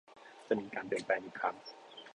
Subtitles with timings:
[0.47, 1.55] จะมีการเปลี่ยนแปลงอีกครั้ง